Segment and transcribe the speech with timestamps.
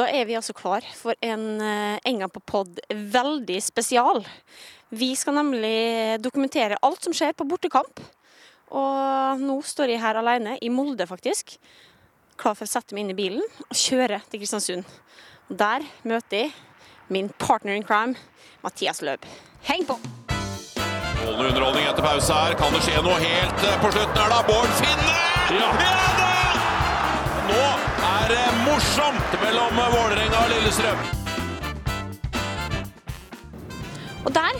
[0.00, 4.22] Da er vi altså klar for en uh, Enga på pod veldig spesial.
[4.88, 8.00] Vi skal nemlig dokumentere alt som skjer på bortekamp.
[8.72, 11.52] Og nå står jeg her alene, i Molde faktisk,
[12.40, 14.88] klar for å sette meg inn i bilen og kjøre til Kristiansund.
[15.50, 16.54] Og Der møter jeg
[17.12, 18.16] min partner in crime,
[18.64, 19.26] Mathias Løb.
[19.68, 19.98] Heng på!
[20.30, 22.56] Strålende underholdning etter pause her.
[22.56, 24.40] Kan det skje noe helt eh, på slutten her, da?
[24.48, 25.18] Bård Finne!
[25.58, 26.09] Ja, da!
[28.60, 30.98] Morsomt mellom Vålerenga og Lillestrøm.
[34.26, 34.58] Og der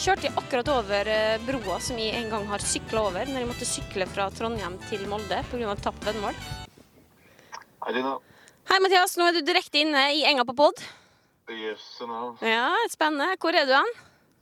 [0.00, 3.50] kjørte jeg akkurat over eh, broa som jeg en gang har sykla over når jeg
[3.50, 5.74] måtte sykle fra Trondheim til Molde pga.
[5.84, 6.38] tapt veddemål.
[7.84, 8.14] Hei, Dina.
[8.70, 9.18] Hei, Mathias.
[9.20, 10.80] Nå er du direkte inne i Enga på pod.
[11.52, 12.40] Jøsse navn.
[12.46, 13.36] Ja, spennende.
[13.42, 13.94] Hvor er du hen?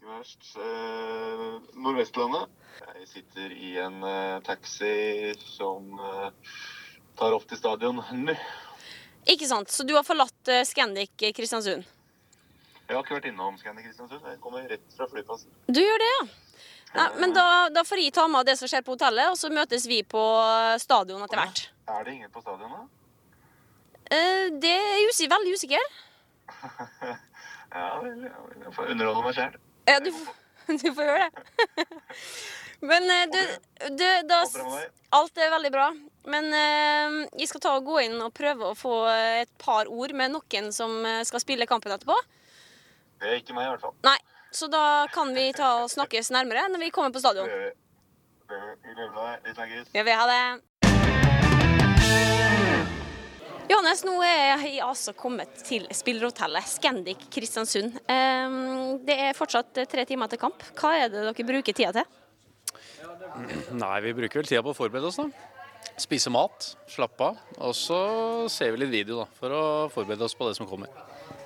[0.06, 0.54] Verst.
[0.54, 2.46] Eh, Nordvestlandet.
[2.94, 6.58] Jeg sitter i en eh, taxi som eh,
[7.18, 8.38] tar opp til stadion nå.
[9.28, 9.68] Ikke sant.
[9.70, 11.84] Så du har forlatt eh, Scandic Kristiansund?
[12.88, 14.24] Jeg har ikke vært innom Scandic Kristiansund.
[14.26, 15.50] Jeg kommer rett fra flyplassen.
[15.68, 16.22] Du gjør det, ja.
[16.90, 19.46] Nei, men da, da får jeg ta med det som skjer på hotellet, og så
[19.54, 20.22] møtes vi på
[20.82, 21.60] stadion etter hvert.
[21.86, 22.88] Er det ingen på stadionet?
[24.10, 25.90] Eh, det er jeg usi- veldig usikker.
[27.70, 28.24] Ja vel.
[28.26, 29.52] Jeg får underholde meg sjæl.
[29.86, 30.08] Ja, du,
[30.80, 31.84] du får gjøre det.
[32.90, 33.38] Men eh, du,
[33.94, 34.40] du da?
[35.14, 35.84] Alt er veldig bra.
[36.28, 40.12] Men eh, jeg skal ta og gå inn og prøve å få et par ord
[40.16, 42.16] med noen som eh, skal spille kampen etterpå.
[43.20, 43.94] Det er ikke meg, i hvert fall.
[44.04, 44.16] Nei,
[44.52, 47.48] så da kan vi ta og snakkes nærmere når vi kommer på stadion.
[49.94, 50.40] Ja, vi har det.
[53.70, 58.00] Johannes, nå er jeg altså kommet til spillerhotellet Scandic Kristiansund.
[58.10, 60.64] Ehm, Det er fortsatt tre timer til kamp.
[60.74, 62.04] Hva er det dere bruker tida til?
[63.78, 65.28] Nei, vi bruker vel tida på å forberede oss, da.
[66.00, 67.40] Spise mat, slappe av.
[67.60, 68.00] Og så
[68.52, 69.62] ser vi litt video, da, for å
[69.92, 70.88] forberede oss på det som kommer.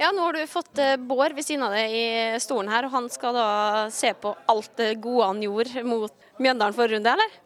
[0.00, 2.04] Ja, Nå har du fått eh, Bård ved siden av deg i
[2.42, 3.48] stolen her, og han skal da
[3.94, 7.40] se på alt det gode han gjorde mot Mjøndalen forrige runde, eller?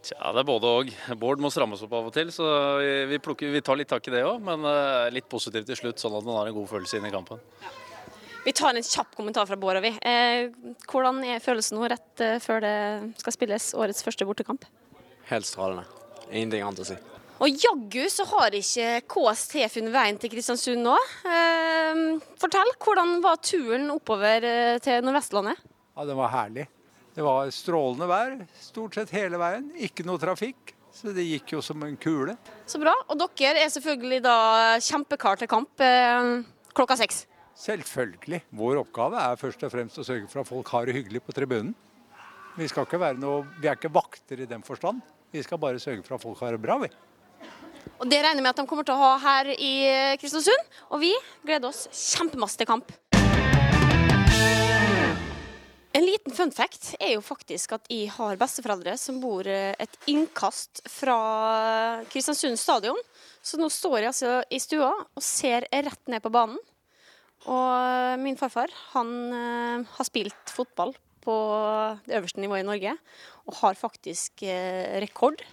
[0.00, 0.92] Tja, det er både og.
[1.20, 2.46] Bård må strammes opp av og til, så
[3.10, 4.38] vi, plukker, vi tar litt tak i det òg.
[4.46, 7.14] Men eh, litt positivt til slutt, sånn at man har en god følelse inn i
[7.14, 7.42] kampen.
[8.46, 9.94] Vi tar en kjapp kommentar fra Bård og vi.
[10.00, 10.50] Eh,
[10.88, 12.76] hvordan er følelsen nå rett før det
[13.20, 14.64] skal spilles årets første bortekamp?
[15.30, 15.99] Helt strålende.
[16.30, 16.96] Ingenting annet å si.
[17.40, 20.96] Og jaggu så har ikke KST funnet veien til Kristiansund nå.
[21.24, 22.02] Eh,
[22.40, 25.62] fortell, hvordan var turen oppover eh, til Nordvestlandet?
[25.96, 26.66] Ja, den var herlig.
[27.16, 29.70] Det var strålende vær stort sett hele veien.
[29.80, 30.74] Ikke noe trafikk.
[30.94, 32.34] Så det gikk jo som en kule.
[32.68, 32.92] Så bra.
[33.08, 34.36] Og dere er selvfølgelig da
[34.84, 36.32] kjempeklar til kamp eh,
[36.76, 37.24] klokka seks.
[37.60, 38.42] Selvfølgelig.
[38.56, 41.34] Vår oppgave er først og fremst å sørge for at folk har det hyggelig på
[41.36, 41.72] tribunen.
[42.58, 45.00] Vi, skal ikke være noe, vi er ikke vakter i den forstand.
[45.30, 46.90] Vi skal bare sørge for at folk har det bra, vi.
[48.00, 49.74] Og det regner jeg med at de kommer til å ha her i
[50.18, 50.72] Kristiansund.
[50.90, 51.12] Og vi
[51.46, 51.86] gleder oss
[52.16, 52.90] kjempemasse til kamp.
[55.90, 60.84] En liten fun fact er jo faktisk at jeg har besteforeldre som bor et innkast
[60.90, 61.18] fra
[62.10, 62.98] Kristiansund stadion.
[63.42, 66.58] Så nå står jeg altså i stua og ser rett ned på banen.
[67.50, 70.92] Og min farfar han eh, har spilt fotball
[71.24, 71.36] på
[72.06, 72.96] det øverste nivået i Norge,
[73.46, 75.44] og har faktisk eh, rekord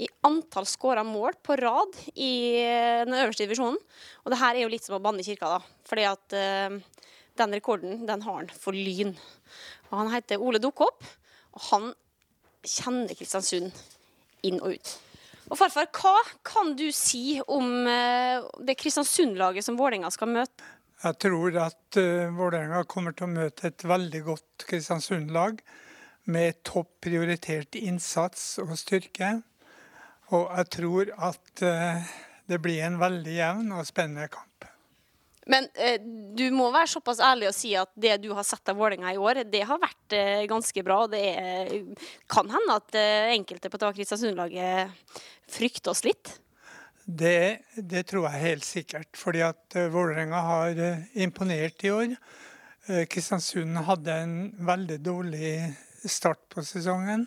[0.00, 2.32] i antall skåra mål på rad i
[2.62, 3.78] eh, den øverste divisjonen.
[4.24, 5.82] Og det her er jo litt som å banne i kirka, da.
[5.88, 6.78] Fordi at eh,
[7.40, 9.12] den rekorden, den har han for Lyn.
[9.90, 11.04] Og han heter Ole Dukkhopp,
[11.56, 11.92] og han
[12.66, 13.72] kjenner Kristiansund
[14.46, 14.96] inn og ut.
[15.50, 20.76] Og farfar, hva kan du si om eh, det Kristiansund-laget som Vålerenga skal møte?
[21.00, 25.62] Jeg tror at uh, Vålerenga kommer til å møte et veldig godt Kristiansund-lag
[26.28, 29.38] med topp prioritert innsats og styrke.
[30.36, 32.10] Og jeg tror at uh,
[32.52, 34.68] det blir en veldig jevn og spennende kamp.
[35.48, 35.96] Men uh,
[36.36, 39.22] du må være såpass ærlig og si at det du har sett av Vålerenga i
[39.24, 40.18] år, det har vært
[40.52, 41.00] ganske bra.
[41.08, 41.74] Det er,
[42.28, 43.00] kan hende at
[43.38, 45.16] enkelte på Kristiansund-laget
[45.48, 46.36] frykter oss litt.
[47.04, 52.14] Det, det tror jeg helt sikkert, fordi at uh, Vålerenga har eh, imponert i år.
[52.86, 54.34] Eh, Kristiansund hadde en
[54.66, 55.52] veldig dårlig
[56.04, 57.26] start på sesongen.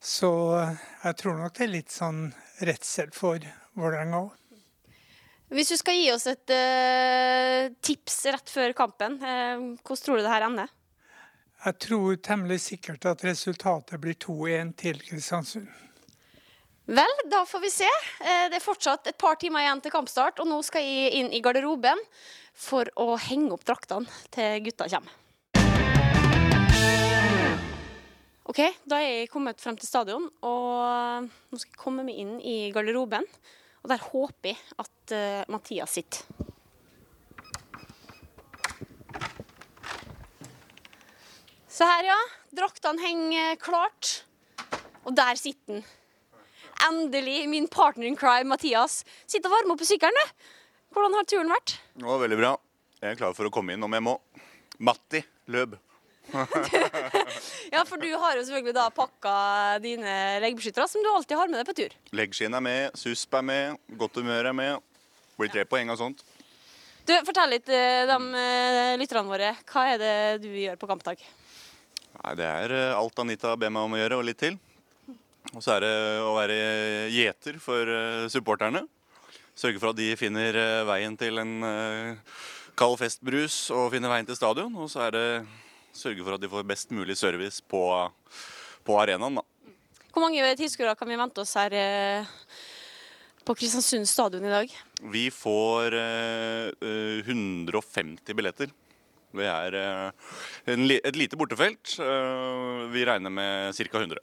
[0.00, 2.28] Så eh, jeg tror nok det er litt sånn
[2.66, 3.42] redsel for
[3.78, 4.34] Vålerenga òg.
[5.54, 10.26] Hvis du skal gi oss et uh, tips rett før kampen, uh, hvordan tror du
[10.26, 10.74] det her ender?
[11.62, 15.70] Jeg tror temmelig sikkert at resultatet blir 2-1 til Kristiansund.
[16.88, 17.88] Vel, da får vi se.
[18.24, 21.26] Eh, det er fortsatt et par timer igjen til kampstart, og nå skal jeg inn
[21.36, 22.00] i garderoben
[22.56, 25.12] for å henge opp draktene til gutta kommer.
[28.48, 32.38] OK, da er jeg kommet frem til stadion, og nå skal jeg komme meg inn
[32.40, 33.28] i garderoben.
[33.84, 36.24] Og der håper jeg at eh, Mathias sitter.
[41.68, 42.18] Se her, ja.
[42.56, 44.22] Draktene henger klart.
[45.04, 45.88] Og der sitter han.
[46.86, 49.02] Endelig min partner in crime, Mathias.
[49.26, 50.32] Sitter og varmer opp på sykkelen.
[50.94, 51.74] Hvordan har turen vært?
[51.98, 52.54] Det var veldig bra.
[53.02, 54.16] Jeg er klar for å komme inn om jeg må.
[54.78, 55.78] Matti løp.
[57.72, 59.32] Ja, for du har jo selvfølgelig da pakka
[59.84, 61.94] dine leggbeskyttere, som du alltid har med deg på tur.
[62.16, 64.84] Leggskinn er med, susp er med, godt humør er med.
[65.38, 66.24] Blir tre poeng og sånt.
[67.08, 69.52] Du, Fortell litt eh, de eh, lytterne våre.
[69.68, 70.14] Hva er det
[70.44, 71.20] du gjør på kampdag?
[72.18, 74.58] Nei, Det er eh, alt Anita ber meg om å gjøre, og litt til.
[75.56, 76.56] Og så er det å være
[77.14, 78.84] gjeter for eh, supporterne.
[79.58, 82.36] Sørge for at de finner eh, veien til en eh,
[82.78, 84.74] kald festbrus og finner veien til stadion.
[84.76, 85.26] Og så er det
[85.96, 87.82] sørge for at de får best mulig service på,
[88.86, 89.40] på arenaen.
[89.40, 89.72] da.
[90.12, 91.74] Hvor mange tilskuere kan vi vente oss her
[93.48, 94.72] på Kristiansund stadion i dag?
[95.08, 98.74] Vi får eh, eh, 150 billetter.
[99.38, 99.74] Det er
[100.72, 101.98] et lite bortefelt.
[102.92, 104.00] Vi regner med ca.
[104.00, 104.22] 100.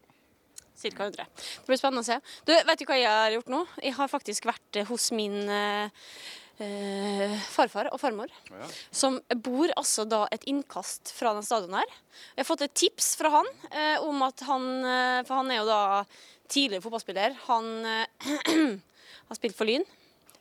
[0.75, 1.25] Cirka 100.
[1.35, 2.19] Det blir spennende å se.
[2.47, 3.61] Du, Vet du hva jeg har gjort nå?
[3.83, 6.05] Jeg har faktisk vært hos min eh,
[6.63, 8.31] eh, farfar og farmor.
[8.91, 11.97] Som bor altså da et innkast fra den stadion her.
[12.35, 15.61] Jeg har fått et tips fra han eh, om at han eh, For han er
[15.61, 15.81] jo da
[16.51, 17.37] tidligere fotballspiller.
[17.49, 18.33] Han eh,
[19.29, 19.85] har spilt for Lyn.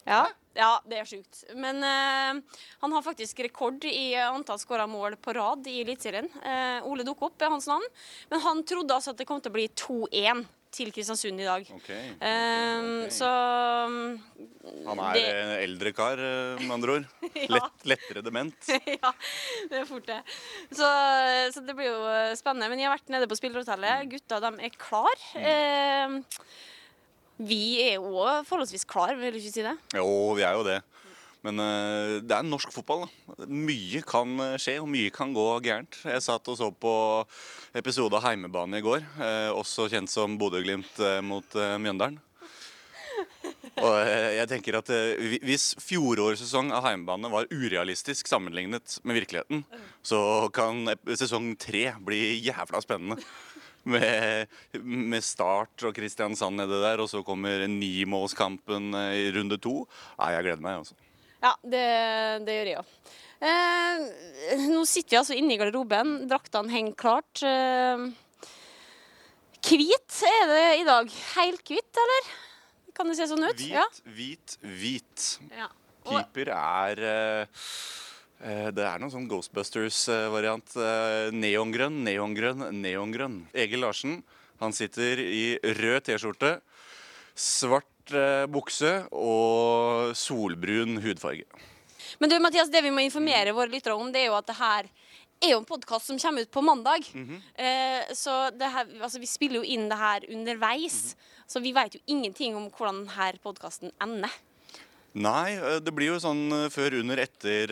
[0.04, 1.44] Ja, ja det er sjukt.
[1.58, 2.40] Men uh,
[2.82, 6.28] han har faktisk rekord i antall skåra mål på rad i Eliteserien.
[6.40, 7.86] Uh, Ole opp er hans navn.
[8.30, 11.68] Men han trodde altså at det kom til å bli 2-1 til Kristiansund i dag.
[11.70, 16.16] Ok, Eh, Så Han er det- en eldre kar,
[16.58, 17.06] med andre ord.
[17.54, 18.54] Lett, lettere dement.
[19.02, 19.12] ja,
[19.70, 20.20] det er fort det.
[20.72, 20.88] Så,
[21.54, 22.68] så det blir jo spennende.
[22.72, 24.08] Men jeg har vært nede på spillerhotellet.
[24.10, 25.14] Gutta de er klar.
[25.38, 26.18] Eh,
[27.38, 29.74] vi er jo òg forholdsvis klar, vil du ikke si det?
[29.96, 30.08] Jo,
[30.38, 30.80] vi er jo det.
[31.44, 33.04] Men uh, det er norsk fotball.
[33.04, 33.46] da.
[33.50, 35.98] Mye kan eh, skje, og mye kan gå gærent.
[36.08, 36.92] Jeg satt og så på
[37.76, 42.20] episode av Heimebane i går, uh, også kjent som Bodø-Glimt uh, mot Mjøndalen.
[43.74, 44.90] Og jeg tenker at
[45.42, 49.64] Hvis fjorårets sesong av Heimebane var urealistisk sammenlignet med virkeligheten,
[50.06, 50.20] så
[50.54, 50.86] kan
[51.18, 53.18] sesong tre bli jævla spennende.
[53.84, 54.48] Med,
[54.80, 59.82] med Start og Kristiansand nede der, og så kommer nimålskampen eh, i runde to.
[60.20, 60.96] Nei, jeg gleder meg, altså.
[61.44, 61.84] Ja, det,
[62.46, 62.92] det gjør jeg òg.
[63.44, 64.04] Eh,
[64.70, 66.14] nå sitter vi altså inne i garderoben.
[66.30, 67.42] Draktene henger klart.
[67.44, 68.06] Eh,
[69.68, 71.12] hvit er det i dag.
[71.34, 72.32] Helhvitt, eller?
[72.96, 73.58] Kan det se sånn ut?
[73.58, 73.84] Hvit, Ja.
[74.16, 75.28] hvit, hvit.
[75.52, 75.68] ja.
[76.04, 77.62] Keeper er eh,
[78.44, 80.74] Det er noen sånn Ghostbusters-variant.
[80.76, 83.38] Eh, neongrønn, neongrønn, neongrønn.
[83.56, 84.18] Egil Larsen
[84.60, 86.58] han sitter i rød T-skjorte,
[87.34, 91.48] svart eh, bukse og solbrun hudfarge.
[92.20, 94.58] Men du, Mathias, det vi må informere våre lyttere om, det er jo at det
[94.60, 94.90] her
[95.44, 97.08] er jo en podkast som kommer ut på mandag.
[97.56, 101.16] eh, så det her, altså, vi spiller jo inn det her underveis.
[101.46, 104.32] Så vi vet jo ingenting om hvordan denne podkasten ender.
[105.14, 107.70] Nei, det blir jo sånn før, under, etter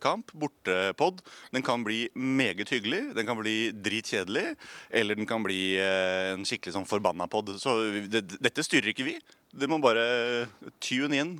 [0.00, 0.32] kamp.
[0.32, 1.20] Bortepod.
[1.52, 4.54] Den kan bli meget hyggelig, den kan bli dritkjedelig,
[4.88, 7.52] eller den kan bli en skikkelig sånn forbanna pod.
[7.60, 7.76] Så
[8.08, 9.18] det, dette styrer ikke vi.
[9.52, 10.48] Dere må bare
[10.80, 11.36] tune inn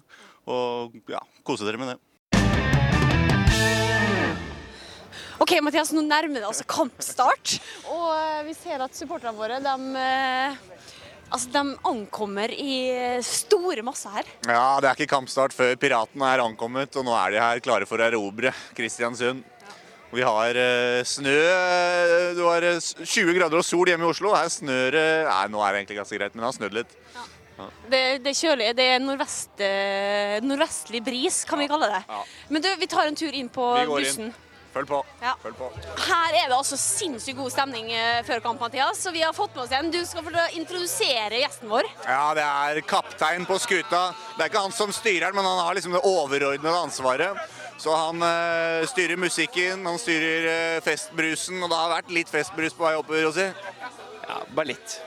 [0.50, 1.98] og ja, kose dere med det.
[5.40, 7.56] OK, Mathias, nå nærmer det altså kampstart.
[7.88, 10.04] Og vi ser at supporterne våre, de,
[11.30, 12.74] altså, de ankommer i
[13.24, 14.28] store masser her.
[14.46, 17.88] Ja, det er ikke kampstart før piratene er ankommet, og nå er de her klare
[17.88, 19.46] for å erobre Kristiansund.
[20.10, 21.36] Vi har uh, snø
[22.34, 24.32] Du har eh, 20 grader og sol hjemme i Oslo.
[24.34, 26.96] Her snør det Nei, nå er det egentlig ganske greit, men det har snødd litt.
[27.90, 28.68] Det, det er kjølig.
[28.76, 32.00] Det er nordvest, eh, nordvestlig bris, kan vi kalle det.
[32.08, 32.22] Ja.
[32.48, 34.30] Men du, vi tar en tur inn på bussen.
[34.30, 34.49] inn.
[34.70, 35.00] Følg på.
[35.18, 35.32] Ja.
[35.42, 35.68] Følg på.
[36.04, 39.00] Her er det altså sinnssykt god stemning eh, før kamp, Mathias.
[39.02, 39.90] Så vi har fått med oss en.
[39.90, 41.88] Du skal få introdusere gjesten vår.
[42.06, 44.04] Ja, det er kaptein på skuta.
[44.36, 47.42] Det er ikke han som styrer den, men han har liksom det overordnede ansvaret.
[47.80, 52.76] Så han øh, styrer musikken, han styrer øh, festbrusen, og det har vært litt festbrus
[52.76, 53.46] på vei oppover, Rosi.
[54.28, 55.00] Ja, bare litt.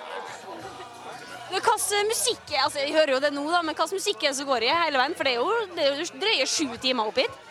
[1.84, 4.38] Slags musikk altså, Jeg hører jo det nå, da, men hva slags musikk er det
[4.39, 5.15] som går i hele veien?
[5.17, 7.41] For det er jo, det er jo drøye sju timer opp hit.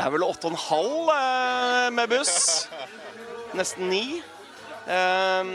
[0.00, 2.36] Det er vel åtte og en halv eh, med buss.
[3.52, 4.22] Nesten ni.
[4.88, 5.50] Ehm,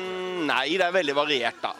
[0.45, 1.71] nei, det er veldig variert, da.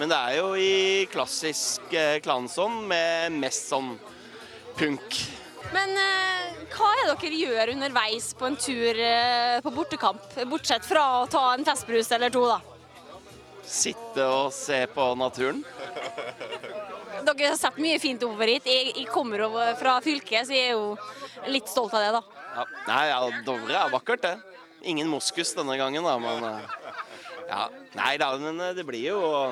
[0.00, 3.90] Men det er jo i klassisk eh, klansånd med mest sånn
[4.78, 5.18] punk.
[5.74, 10.24] Men eh, hva er det dere gjør underveis på en tur eh, på bortekamp?
[10.48, 12.62] Bortsett fra å ta en festbrus eller to, da.
[13.60, 15.60] Sitte og se på naturen.
[17.26, 18.66] Dere har sett mye fint over hit.
[18.68, 22.44] Jeg, jeg kommer over fra fylket, så jeg er jo litt stolt av det, da.
[22.50, 22.66] Ja.
[22.88, 24.36] Nei, ja, Dovre er vakkert, det.
[24.90, 26.76] Ingen moskus denne gangen, da, men eh,
[27.50, 27.64] ja.
[27.98, 29.42] Nei da, men eh, det blir jo å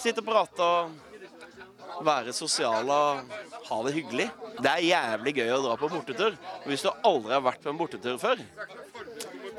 [0.00, 3.34] sitte og prate og være sosial og
[3.68, 4.28] ha det hyggelig.
[4.60, 6.36] Det er jævlig gøy å dra på bortetur.
[6.68, 8.40] Hvis du aldri har vært på en bortetur før,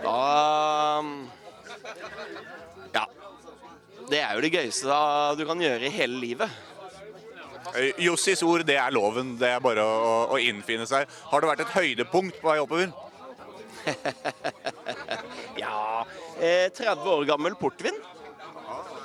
[0.02, 0.18] da
[2.96, 3.06] Ja.
[4.12, 4.96] Det er jo det gøyeste
[5.40, 6.62] du kan gjøre i hele livet.
[7.76, 9.36] Eh, Jossis ord, det er loven.
[9.40, 11.10] Det er bare å, å innfinne seg.
[11.32, 12.92] Har det vært et høydepunkt på vei oppover?
[15.58, 16.06] Ja
[16.38, 17.96] eh, 30 år gammel portvin.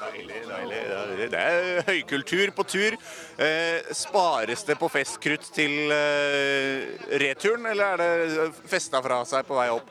[0.07, 0.81] Deilig, deilig.
[0.91, 1.29] deilig.
[1.33, 2.97] Det er høykultur på tur.
[3.43, 9.57] Eh, spares det på festkrutt til eh, returen, eller er det festa fra seg på
[9.59, 9.91] vei opp?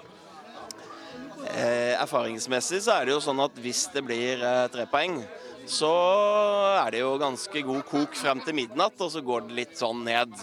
[1.46, 5.20] Eh, erfaringsmessig så er det jo sånn at hvis det blir eh, tre poeng,
[5.66, 5.92] så
[6.78, 10.04] er det jo ganske god kok frem til midnatt, og så går det litt sånn
[10.06, 10.34] ned.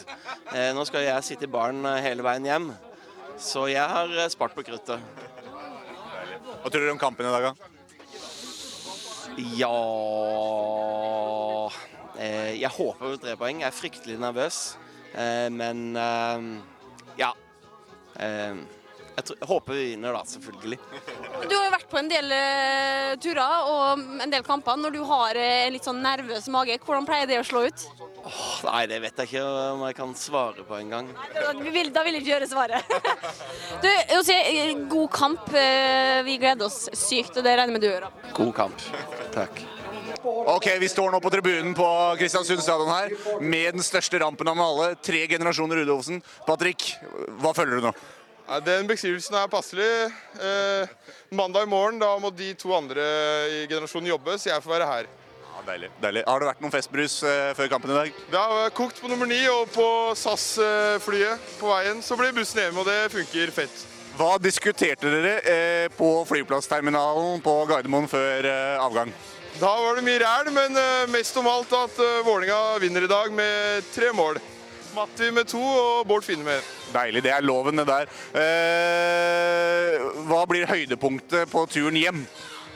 [0.53, 2.69] Eh, nå skal jeg sitte i baren eh, hele veien hjem,
[3.41, 4.99] så jeg har eh, spart på kruttet.
[6.63, 7.71] Hva tror dere om kampen i dag, da?
[9.57, 9.79] Ja
[12.21, 13.63] Jeg håper på tre poeng.
[13.63, 14.59] Jeg er fryktelig nervøs.
[15.57, 15.97] Men
[17.19, 17.33] ja.
[19.13, 20.79] Jeg, tror, jeg håper vi vinner, da, selvfølgelig.
[21.45, 24.79] Du har jo vært på en del uh, turer og en del kamper.
[24.81, 27.85] Når du har uh, litt sånn nervøs mage, hvordan pleier det å slå ut?
[28.69, 31.11] Nei, det vet jeg ikke om jeg kan svare på engang.
[31.35, 32.89] Da vil, da vil jeg ikke gjøre svaret.
[33.83, 33.89] Du,
[34.23, 35.49] si, eh, god kamp.
[36.27, 38.09] Vi gleder oss sykt, og det regner jeg med du gjør.
[38.37, 38.85] God kamp.
[39.35, 39.65] Takk.
[40.23, 41.87] Ok, Vi står nå på tribunen på
[42.21, 44.89] Kristiansund stadion her med den største rampen av dem alle.
[45.03, 46.23] Tre generasjoner Rudolfsen.
[46.47, 46.93] Patrick,
[47.43, 47.95] hva følger du nå?
[48.49, 49.89] Ja, den beskrivelsen er passelig.
[50.43, 50.89] Eh,
[51.31, 53.05] mandag i morgen da må de to andre
[53.49, 55.11] i generasjonen jobbe, så jeg får være her.
[55.53, 56.25] Ja, deilig, deilig.
[56.27, 58.21] Har det vært noen festbrus eh, før kampen i dag?
[58.33, 59.87] Det har kokt på nummer ni, og på
[60.19, 63.85] SAS-flyet på veien så blir bussen hjemme, og det funker fett.
[64.19, 69.13] Hva diskuterte dere eh, på flyplassterminalen på Gardermoen før eh, avgang?
[69.61, 73.33] Da var det mye ræl, men eh, mest om alt at Vålinga vinner i dag
[73.33, 74.41] med tre mål.
[74.93, 76.65] Matti med to og Bård Finne med én.
[76.93, 78.11] Deilig, det er loven det der.
[78.37, 79.97] Eh,
[80.29, 82.27] hva blir høydepunktet på turen hjem?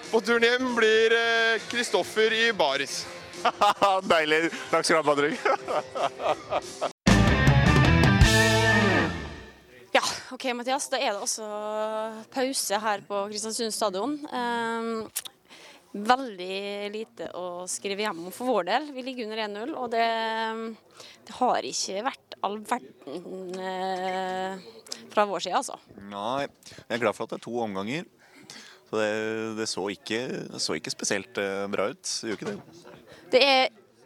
[0.09, 3.05] På turen hjem blir eh, Kristoffer i baris.
[4.13, 4.49] Deilig.
[4.73, 6.93] Takk skal du ha, Patrick.
[9.97, 10.03] Ja,
[10.35, 10.91] OK, Mathias.
[10.93, 11.47] Da er det også
[12.35, 14.19] pause her på Kristiansund stadion.
[14.29, 15.07] Ehm,
[15.93, 18.91] veldig lite å skrive hjem om for vår del.
[18.97, 20.07] Vi ligger under 1-0, og det,
[21.29, 24.67] det har ikke vært all verden eh,
[25.13, 25.79] fra vår side, altså.
[26.11, 26.47] Nei,
[26.83, 28.05] jeg er glad for at det er to omganger.
[28.87, 29.09] Så det,
[29.59, 30.21] det så, ikke,
[30.63, 32.05] så ikke spesielt eh, bra ut.
[32.05, 32.59] Det gjør ikke det.
[33.33, 33.65] Det er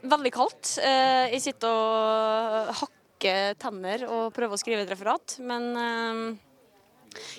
[0.08, 0.76] veldig kaldt.
[0.80, 6.22] Eh, jeg sitter og hakker tenner og prøver å skrive et referat, men eh,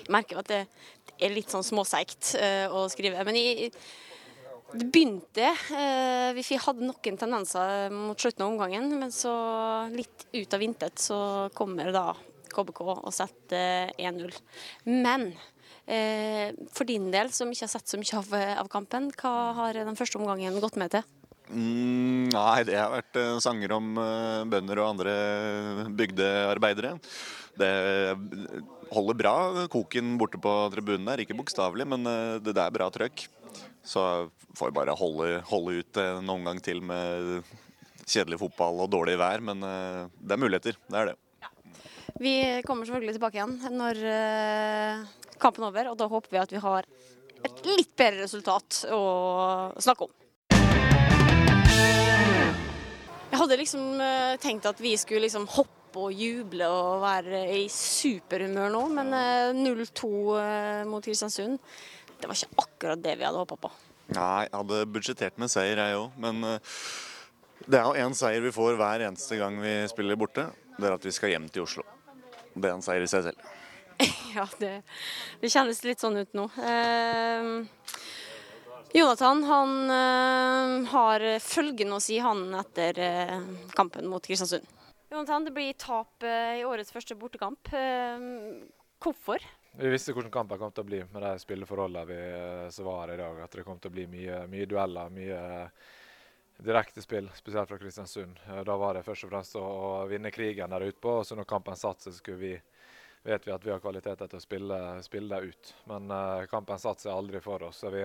[0.04, 0.62] jeg merker at det,
[1.08, 3.24] det er litt sånn småseigt eh, å skrive.
[3.26, 3.72] Men jeg,
[4.72, 9.32] det begynte eh, Vi hadde noen tendenser mot slutten av omgangen, men så
[9.92, 11.18] litt ut av intet så
[11.56, 12.12] kommer da
[12.52, 14.32] KBK og setter 1-0.
[14.88, 15.30] Men
[15.86, 19.80] eh, for din del, som ikke har sett så mye av, av kampen, hva har
[19.80, 21.06] den første omgangen gått med til?
[21.52, 25.14] Mm, nei, det har vært eh, sanger om eh, bønder og andre
[25.98, 26.94] bygdearbeidere.
[27.60, 27.72] Det
[28.92, 29.34] holder bra,
[29.72, 31.24] koken borte på tribunen der.
[31.24, 33.26] Ikke bokstavelig, men eh, det det er bra trøkk.
[33.82, 37.42] Så får vi bare holde, holde ut en omgang til med
[38.06, 39.42] kjedelig fotball og dårlig vær.
[39.44, 40.78] Men eh, det er muligheter.
[40.86, 41.18] Det er det.
[42.22, 42.34] Vi
[42.66, 45.04] kommer selvfølgelig tilbake igjen når eh,
[45.42, 46.86] kampen er over, og da håper vi at vi har
[47.42, 49.02] et litt bedre resultat å
[49.82, 50.18] snakke om.
[53.32, 57.64] Jeg hadde liksom eh, tenkt at vi skulle liksom hoppe og juble og være i
[57.72, 61.56] superhumør nå, men eh, 0-2 eh, mot Kristiansund,
[62.22, 63.70] det var ikke akkurat det vi hadde håpa på.
[64.12, 66.18] Nei, jeg hadde budsjettert med seier, jeg òg.
[66.22, 66.76] Men eh,
[67.66, 70.46] det er jo én seier vi får hver eneste gang vi spiller borte.
[70.78, 71.84] Det er at vi skal hjem til Oslo.
[72.54, 73.50] Det er en seier i seg selv.
[74.32, 74.78] Ja, det,
[75.42, 76.46] det kjennes litt sånn ut nå.
[76.64, 77.50] Eh,
[78.96, 83.34] Jonathan han eh, har følgende å si, han etter eh,
[83.76, 84.64] kampen mot Kristiansund.
[85.12, 87.68] Jonathan, det blir tap eh, i årets første bortekamp.
[87.76, 88.24] Eh,
[89.04, 89.44] hvorfor?
[89.76, 93.06] Vi visste hvordan kampen kom til å bli med de spilleforholdene vi, eh, som var
[93.06, 93.38] her i dag.
[93.40, 95.92] At det kom til å bli mye, mye dueller, mye eh,
[96.60, 98.38] direkte spill, spesielt fra Kristiansund.
[98.48, 99.64] Eh, Da var det først og fremst å,
[100.12, 102.52] vinne krigen der ute på, og så når kampen satte seg, skulle vi,
[103.24, 105.74] vet vi at vi har kvaliteter til å spille, spille det ut.
[105.88, 107.80] Men uh, kampen satte seg aldri for oss.
[107.80, 108.04] så vi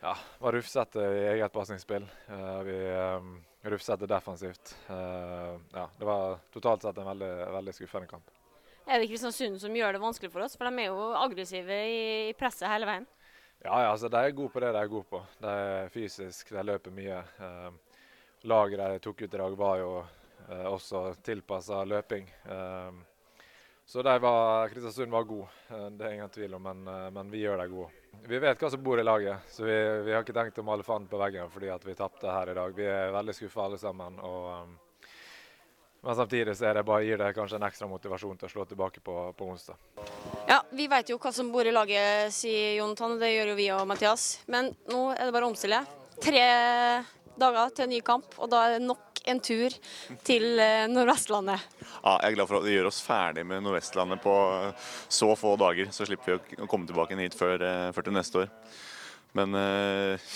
[0.00, 2.06] ja, var rufsete i eget pasningsspill.
[2.28, 2.76] Uh, vi
[3.18, 4.76] um, rufsete defensivt.
[4.86, 8.30] Uh, ja, det var totalt sett en veldig, veldig skuffende kamp.
[8.90, 10.56] Er det Kristiansund som gjør det vanskelig for oss?
[10.58, 13.06] For de er jo aggressive i presset hele veien.
[13.62, 15.20] Ja, ja altså, de er gode på det de er gode på.
[15.42, 17.20] De er fysisk, de løper mye.
[17.46, 18.00] Eh,
[18.50, 22.26] laget de tok ut i dag, var jo eh, også tilpassa løping.
[22.50, 23.00] Eh,
[23.90, 27.44] så var, Kristiansund var god, eh, det er ingen tvil om, men, eh, men, vi
[27.44, 27.90] gjør dem gode.
[28.26, 30.86] Vi vet hva som bor i laget, så vi, vi har ikke tenkt å male
[30.86, 32.74] fanden på veggen fordi vi tapte her i dag.
[32.76, 34.18] Vi er veldig skuffa alle sammen.
[34.22, 34.78] Og, um,
[36.02, 38.64] men samtidig så er det bare, gir det kanskje en ekstra motivasjon til å slå
[38.70, 39.76] tilbake på, på onsdag.
[40.48, 43.18] Ja, Vi vet jo hva som bor i laget, sier Jonathan.
[43.20, 44.30] Det gjør jo vi og Mathias.
[44.48, 45.82] Men nå er det bare å omstille.
[46.20, 46.46] Tre
[47.40, 49.74] dager til en ny kamp, og da er det nok en tur
[50.24, 51.66] til eh, Nordvestlandet.
[52.00, 55.34] Ja, jeg er glad for at de gjør oss ferdig med Nordvestlandet på eh, så
[55.36, 55.92] få dager.
[55.92, 58.54] Så slipper vi å komme tilbake hit før, eh, før til neste år.
[59.38, 60.30] Men eh,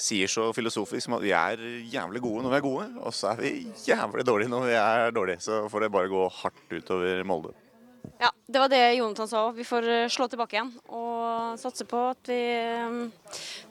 [0.00, 3.32] sier så filosofisk som at vi er jævlig gode når vi er gode, og så
[3.34, 3.52] er vi
[3.86, 5.42] jævlig dårlige når vi er dårlige.
[5.44, 7.54] Så får det bare gå hardt utover Molde.
[8.20, 9.58] Ja, det var det Jonathan sa òg.
[9.60, 12.40] Vi får slå tilbake igjen og satse på at vi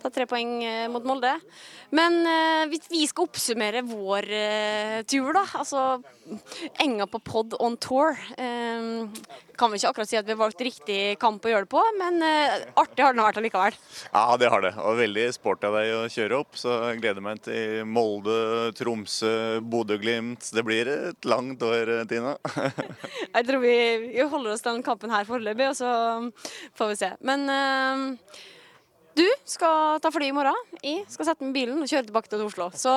[0.01, 0.53] tar tre poeng
[0.93, 1.33] mot Molde.
[1.93, 2.21] Men
[2.69, 4.29] hvis vi skal oppsummere vår
[5.09, 5.43] tur, da.
[5.59, 5.83] Altså
[6.81, 8.17] Enga på pod on tour.
[8.79, 9.13] Um,
[9.59, 11.81] kan vi ikke akkurat si at vi har valgt riktig kamp å gjøre det på,
[11.99, 13.79] men uh, artig har den vært allikevel.
[14.13, 14.73] Ja, det har det.
[14.81, 16.59] Og veldig sporty av deg å kjøre opp.
[16.59, 18.37] Så jeg gleder meg til Molde,
[18.79, 20.51] Tromsø, Bodø-Glimt.
[20.55, 22.37] Det blir et langt år, Tina.
[23.35, 23.75] jeg tror vi,
[24.21, 25.91] holder oss til den kampen her foreløpig, og så
[26.77, 27.11] får vi se.
[27.25, 27.45] Men
[29.19, 30.55] du skal ta fly i morgen.
[30.79, 32.69] Jeg skal sette meg i bilen og kjøre tilbake til Oslo.
[32.77, 32.93] Så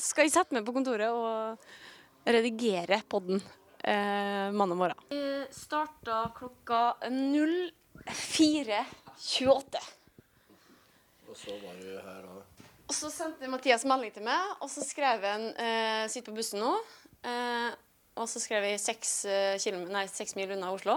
[0.00, 3.42] skal jeg sette meg på kontoret og redigere podden
[3.88, 4.96] eh, mandag morgen.
[5.08, 9.78] Vi starta klokka 04.28.
[11.28, 12.34] Og så var du her da?
[12.88, 16.60] Og så sendte Mathias melding til meg, og så skrev han eh, 'Sitt på bussen
[16.64, 16.76] nå'.
[17.28, 17.70] Eh,
[18.16, 20.96] og så skrev jeg seks, eh, nei, seks mil unna Oslo.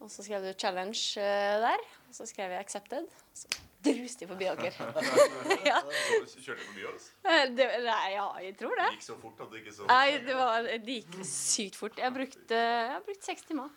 [0.00, 1.80] Og så skrev du 'challenge' eh, der.
[2.08, 3.06] Og så skrev jeg 'accepted'.
[3.34, 3.46] Så
[3.86, 4.70] druste jeg forbi dere.
[5.70, 5.80] ja.
[6.26, 7.08] Kjørte de forbi oss?
[7.26, 8.88] Eh, det, nei, ja, jeg tror det.
[8.90, 11.98] Det gikk så fort at det ikke så Nei, det, var, det gikk sykt fort.
[12.00, 13.70] Jeg har brukt, jeg har brukt seks timer.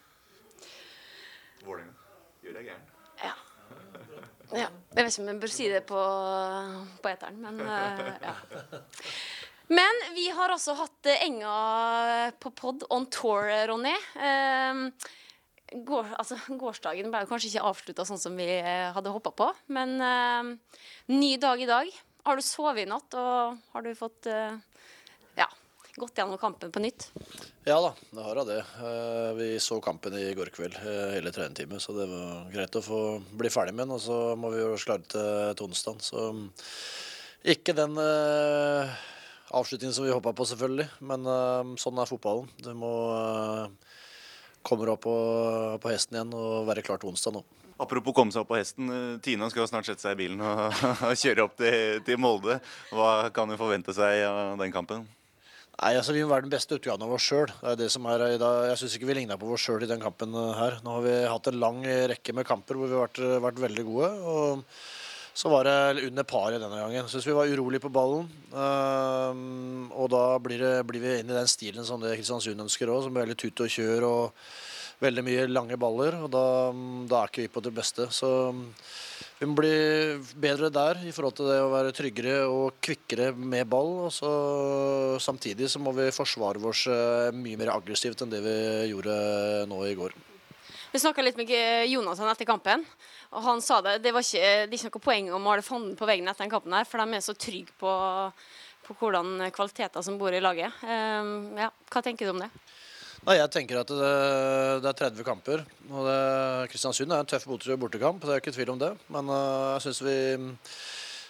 [1.65, 1.95] Vålerenga.
[2.43, 2.89] Gjør deg gæren.
[3.19, 3.35] Ja.
[4.55, 4.67] ja.
[4.95, 6.03] Jeg vet ikke om jeg bør si det på,
[7.03, 8.35] på eteren, men uh, ja.
[9.69, 13.93] Men vi har også hatt Enga på pod on tour, Ronny.
[15.69, 19.49] Går, altså, gårsdagen ble kanskje ikke avslutta sånn som vi eh, hadde håpa på.
[19.75, 20.79] Men uh,
[21.13, 21.91] ny dag i dag.
[22.25, 24.57] Har du sovet i natt, og har du fått uh,
[25.37, 25.45] ja,
[25.95, 27.07] gått gjennom kampen på nytt?
[27.67, 28.57] Ja da, det har jeg det.
[28.81, 33.03] Uh, vi så kampen i går kveld hele treningsteamet, så det var greit å få
[33.37, 33.99] bli ferdig med den.
[33.99, 36.01] Og så må vi jo klare til, til onsdag.
[36.01, 36.47] Så um,
[37.45, 37.93] ikke den
[39.53, 40.89] avslutningen som vi håpa på, selvfølgelig.
[41.05, 41.29] Men
[41.79, 42.49] sånn er fotballen.
[42.57, 42.91] Du må
[44.65, 45.15] kommer opp på,
[45.81, 47.43] på, hesten igjen og være klar til onsdag nå.
[47.79, 48.91] Apropos komme seg opp på hesten.
[49.23, 52.59] Tina skal snart sette seg i bilen og, kjøre opp til, til, Molde.
[52.91, 55.07] Hva kan hun forvente seg av den kampen?
[55.79, 57.47] Nei, altså Vi må være den beste utgaven av oss sjøl.
[57.63, 60.81] Jeg syns ikke vi ligna på oss sjøl i den kampen her.
[60.83, 63.85] Nå har vi hatt en lang rekke med kamper hvor vi har vært, vært veldig
[63.87, 64.11] gode.
[64.27, 64.65] og
[65.39, 67.05] så var det under paret denne gangen.
[67.07, 68.25] Syns vi var urolig på ballen.
[68.51, 72.91] Um, og da blir, det, blir, vi inn i den stilen som det Kristiansund ønsker
[72.91, 74.41] òg, som er veldig tut og kjør og
[74.99, 76.17] veldig mye lange baller.
[76.25, 76.43] Og da,
[77.07, 78.09] da er ikke vi på det beste.
[78.11, 78.27] Så
[79.39, 79.71] vi må bli
[80.43, 83.93] bedre der i forhold til det å være tryggere og kvikkere med ball.
[84.09, 84.33] Og så
[85.23, 88.57] samtidig så må vi forsvare oss eh, mye mer aggressivt enn det vi
[88.91, 89.15] gjorde
[89.71, 90.19] nå i går.
[90.91, 91.51] Vi snakka litt med
[91.85, 92.83] Jonathan etter kampen,
[93.29, 93.99] og han sa det.
[94.03, 96.53] Det var ikke, det er ikke noe poeng å male fanden på veggen etter den
[96.53, 97.91] kampen, her, for de er så trygge på,
[98.87, 100.73] på hvordan kvaliteter som bor i laget.
[100.81, 102.49] Um, ja, hva tenker du om det?
[103.27, 104.13] Nei, jeg tenker at det,
[104.81, 105.65] det er 30 kamper.
[105.91, 106.19] og det,
[106.71, 108.93] Kristiansund er en tøff bortekamp, det er ikke tvil om det.
[109.13, 110.17] Men uh, jeg syns vi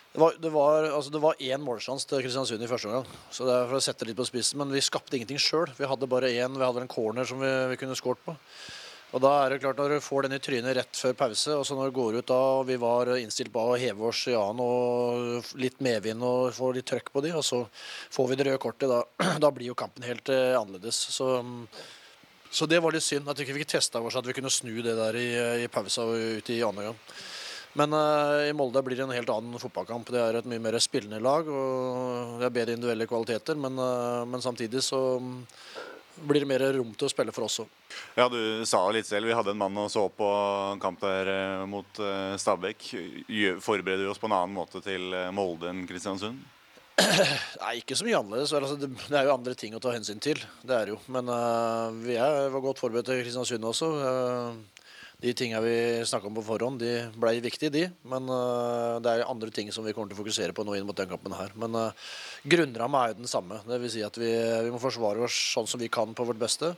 [0.10, 3.10] det var, det, var, altså det var én målsjanse til Kristiansund i første omgang.
[3.30, 5.70] Så det er for å sette litt på spissen, Men vi skapte ingenting sjøl.
[5.78, 8.34] Vi hadde bare én, vi hadde en corner som vi, vi kunne skåret på.
[9.10, 11.66] Og da er det klart Når du får den i trynet rett før pause, og
[11.66, 14.36] så når du går ut da, og vi var innstilt på å heve oss i
[14.38, 17.64] annen og litt medvind og få litt trøkk på de, og så
[18.14, 19.02] får vi det røde kortet, da,
[19.44, 21.02] da blir jo kampen helt eh, annerledes.
[21.16, 21.32] Så,
[22.52, 24.76] så, det var litt synd at vi ikke fikk testa oss at vi kunne snu
[24.86, 25.28] det der i,
[25.66, 27.04] i pausa og ut i annen gang.
[27.78, 30.10] Men uh, i Molde blir det en helt annen fotballkamp.
[30.10, 31.48] Det er et mye mer spillende lag.
[31.48, 35.02] og Det er bedre individuelle kvaliteter, men, uh, men samtidig så
[36.28, 37.74] blir det mer rom til å spille for oss òg.
[38.18, 39.30] Ja, du sa litt selv.
[39.30, 40.30] Vi hadde en mann og så på
[40.84, 42.88] kamp der eh, mot eh, Stabæk.
[43.64, 46.40] Forbereder vi oss på en annen måte til eh, Molde enn Kristiansund?
[47.64, 48.54] Nei, ikke så mye annerledes.
[48.56, 50.42] Altså, det, er jo andre ting å ta hensyn til.
[50.66, 51.00] Det er jo.
[51.12, 53.92] Men uh, vi er, var godt forberedt til Kristiansund også.
[54.10, 54.79] Eh,
[55.20, 57.84] de tingene vi snakka om på forhånd, de ble viktige, de.
[58.08, 60.88] Men uh, det er andre ting som vi kommer til å fokusere på nå inn
[60.88, 61.52] mot den kampen her.
[61.60, 62.12] Men uh,
[62.48, 63.60] grunnramma er jo den samme.
[63.68, 64.32] Det vil si at vi,
[64.64, 66.72] vi må forsvare oss sånn som vi kan på vårt beste.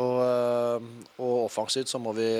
[0.00, 0.78] Og, uh,
[1.20, 2.30] og offensivt så må vi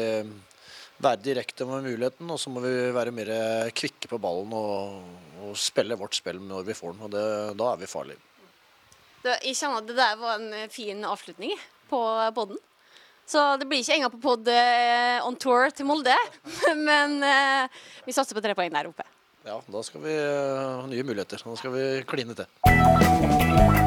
[0.98, 3.28] være direkte med muligheten, og så må vi være mer
[3.76, 5.12] kvikke på ballen og,
[5.44, 7.04] og spille vårt spill når vi får den.
[7.04, 7.26] og det,
[7.60, 8.24] Da er vi farlige.
[9.28, 11.52] Jeg kjenner at det der var en fin avslutning
[11.92, 12.00] på
[12.32, 12.58] podden.
[13.28, 16.16] Så det blir ikke engang på pod eh, on tour til Molde,
[16.88, 19.04] men eh, vi satser på tre poeng der oppe.
[19.44, 21.44] Ja, da skal vi ha nye muligheter.
[21.44, 23.77] Da skal vi kline til.